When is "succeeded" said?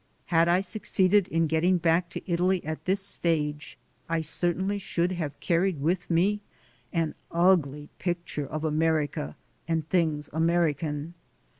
0.61-1.27